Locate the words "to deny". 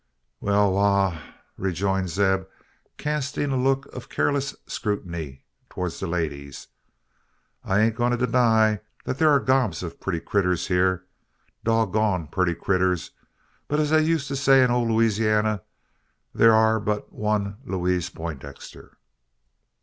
8.09-8.79